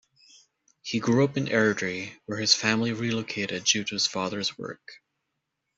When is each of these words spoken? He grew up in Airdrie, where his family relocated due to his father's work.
He 0.81 0.99
grew 0.99 1.23
up 1.23 1.37
in 1.37 1.45
Airdrie, 1.45 2.17
where 2.25 2.39
his 2.39 2.55
family 2.55 2.91
relocated 2.91 3.65
due 3.65 3.83
to 3.83 3.93
his 3.93 4.07
father's 4.07 4.57
work. 4.57 4.93